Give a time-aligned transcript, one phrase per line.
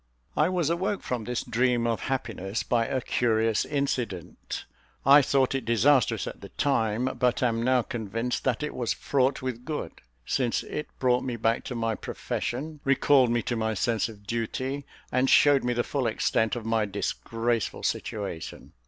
[0.35, 4.65] I was awoke from this dream of happiness by a curious incident.
[5.05, 9.43] I thought it disastrous at the time, but am now convinced that it was fraught
[9.43, 14.09] with good, since it brought me back to my profession, recalled me to a sense
[14.09, 18.73] of duty, and showed me the full extent of my disgraceful situation.